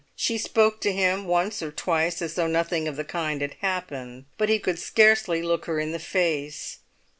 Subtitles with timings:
[0.15, 4.25] She spoke to him once or twice as though nothing of the kind had happened,
[4.35, 6.79] but he could scarcely look her in the face.